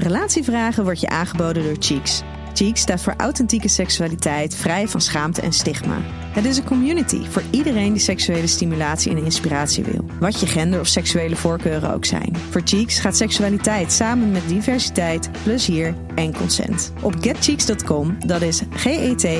Relatievragen 0.00 0.84
wordt 0.84 1.00
je 1.00 1.08
aangeboden 1.08 1.62
door 1.62 1.76
Cheeks. 1.78 2.22
Cheeks 2.54 2.80
staat 2.80 3.02
voor 3.02 3.14
authentieke 3.16 3.68
seksualiteit, 3.68 4.54
vrij 4.54 4.88
van 4.88 5.00
schaamte 5.00 5.40
en 5.40 5.52
stigma. 5.52 5.96
Het 6.30 6.44
is 6.44 6.58
een 6.58 6.64
community 6.64 7.24
voor 7.28 7.42
iedereen 7.50 7.92
die 7.92 8.02
seksuele 8.02 8.46
stimulatie 8.46 9.10
en 9.10 9.24
inspiratie 9.24 9.84
wil. 9.84 10.04
Wat 10.20 10.40
je 10.40 10.46
gender 10.46 10.80
of 10.80 10.86
seksuele 10.86 11.36
voorkeuren 11.36 11.94
ook 11.94 12.04
zijn. 12.04 12.36
Voor 12.50 12.60
Cheeks 12.64 12.98
gaat 12.98 13.16
seksualiteit 13.16 13.92
samen 13.92 14.30
met 14.30 14.48
diversiteit, 14.48 15.30
plezier 15.42 15.94
en 16.14 16.36
consent. 16.36 16.92
Op 17.02 17.14
getcheeks.com, 17.20 18.16
dat 18.26 18.42
is 18.42 18.62
G-E-T-C-H-E-E-X.com, 18.70 19.30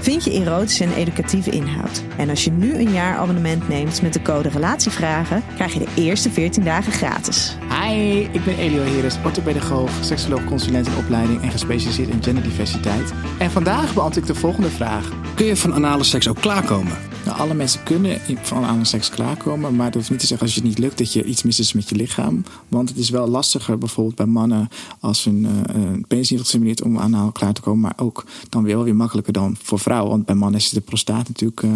vind 0.00 0.24
je 0.24 0.30
erotische 0.30 0.84
en 0.84 0.94
educatieve 0.94 1.50
inhoud. 1.50 2.02
En 2.16 2.28
als 2.30 2.44
je 2.44 2.50
nu 2.50 2.74
een 2.74 2.92
jaar 2.92 3.16
abonnement 3.16 3.68
neemt 3.68 4.02
met 4.02 4.12
de 4.12 4.22
code 4.22 4.48
Relatievragen, 4.48 5.42
krijg 5.54 5.72
je 5.72 5.78
de 5.78 5.88
eerste 5.94 6.30
14 6.30 6.64
dagen 6.64 6.92
gratis. 6.92 7.56
Hi, 7.88 8.28
ik 8.32 8.44
ben 8.44 8.58
Elio 8.58 8.82
Heres, 8.82 9.16
orthopedagoog, 9.24 9.90
seksoloog, 10.04 10.44
consulent 10.44 10.86
in 10.86 10.96
opleiding 10.96 11.42
en 11.42 11.50
gespecialiseerd 11.50 12.08
in 12.08 12.22
genderdiversiteit. 12.22 13.12
En 13.38 13.50
vandaag 13.50 13.94
beantwoord 13.94 14.16
ik 14.16 14.26
de 14.26 14.40
volgende 14.40 14.68
vraag. 14.68 15.31
Kun 15.42 15.50
je 15.50 15.56
van 15.56 15.74
anale 15.74 16.04
seks 16.04 16.28
ook 16.28 16.40
klaarkomen? 16.40 16.98
Nou, 17.24 17.38
alle 17.38 17.54
mensen 17.54 17.82
kunnen 17.82 18.20
van 18.42 18.64
anale 18.64 18.84
seks 18.84 19.10
klaarkomen, 19.10 19.76
maar 19.76 19.86
dat 19.86 19.94
hoeft 19.94 20.10
niet 20.10 20.20
te 20.20 20.26
zeggen 20.26 20.46
als 20.46 20.54
je 20.54 20.60
het 20.60 20.68
niet 20.68 20.78
lukt 20.78 20.98
dat 20.98 21.12
je 21.12 21.24
iets 21.24 21.42
mis 21.42 21.58
is 21.58 21.72
met 21.72 21.88
je 21.88 21.94
lichaam. 21.94 22.44
Want 22.68 22.88
het 22.88 22.98
is 22.98 23.10
wel 23.10 23.28
lastiger 23.28 23.78
bijvoorbeeld 23.78 24.16
bij 24.16 24.26
mannen 24.26 24.68
als 25.00 25.24
hun 25.24 25.46
uh, 25.76 26.04
penis 26.08 26.30
niet 26.30 26.40
gestimuleerd 26.40 26.82
om 26.82 26.98
anaal 26.98 27.32
klaar 27.32 27.52
te 27.52 27.60
komen, 27.60 27.80
maar 27.80 28.06
ook 28.06 28.24
dan 28.48 28.62
weer, 28.62 28.74
wel 28.74 28.84
weer 28.84 28.96
makkelijker 28.96 29.32
dan 29.32 29.56
voor 29.62 29.78
vrouwen. 29.78 30.10
Want 30.10 30.24
bij 30.24 30.34
mannen 30.34 30.60
is 30.60 30.68
de 30.68 30.80
prostaat 30.80 31.28
natuurlijk 31.28 31.62
uh, 31.62 31.70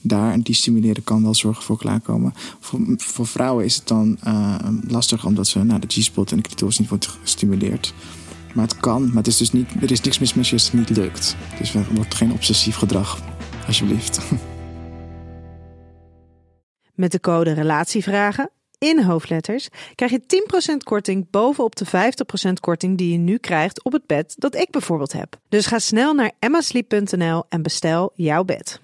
daar 0.00 0.32
en 0.32 0.40
die 0.40 0.54
stimuleren 0.54 1.04
kan 1.04 1.22
wel 1.22 1.34
zorgen 1.34 1.62
voor 1.62 1.78
klaarkomen. 1.78 2.34
Voor, 2.60 2.80
voor 2.96 3.26
vrouwen 3.26 3.64
is 3.64 3.76
het 3.76 3.88
dan 3.88 4.18
uh, 4.26 4.54
lastiger 4.88 5.28
omdat 5.28 5.46
ze 5.46 5.64
nou, 5.64 5.80
de 5.80 5.86
G-spot 5.88 6.30
en 6.30 6.36
de 6.36 6.42
clitoris 6.42 6.78
niet 6.78 6.88
wordt 6.88 7.06
gestimuleerd. 7.22 7.94
Maar 8.54 8.64
het 8.64 8.76
kan, 8.76 9.06
maar 9.06 9.16
het 9.16 9.26
is 9.26 9.36
dus 9.36 9.52
niet, 9.52 9.70
er 9.82 9.90
is 9.90 10.00
niks 10.00 10.18
mis 10.18 10.34
met 10.34 10.46
je 10.46 10.52
als 10.52 10.64
het 10.64 10.72
niet 10.72 10.90
lukt. 10.90 11.36
Dus 11.58 11.72
wordt 11.72 12.14
geen 12.14 12.32
obsessief 12.32 12.76
gedrag, 12.76 13.22
alsjeblieft. 13.66 14.20
Met 16.94 17.12
de 17.12 17.20
code 17.20 17.52
Relatievragen 17.52 18.50
in 18.78 19.02
hoofdletters 19.02 19.68
krijg 19.94 20.10
je 20.12 20.22
10% 20.72 20.76
korting 20.76 21.30
bovenop 21.30 21.76
de 21.76 21.86
50% 21.86 21.90
korting 22.60 22.98
die 22.98 23.12
je 23.12 23.18
nu 23.18 23.38
krijgt 23.38 23.84
op 23.84 23.92
het 23.92 24.06
bed 24.06 24.34
dat 24.38 24.54
ik 24.54 24.70
bijvoorbeeld 24.70 25.12
heb. 25.12 25.36
Dus 25.48 25.66
ga 25.66 25.78
snel 25.78 26.14
naar 26.14 26.32
emmasleep.nl 26.38 27.44
en 27.48 27.62
bestel 27.62 28.12
jouw 28.14 28.44
bed. 28.44 28.80